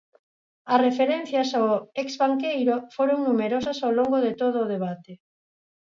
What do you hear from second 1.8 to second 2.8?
ex banqueiro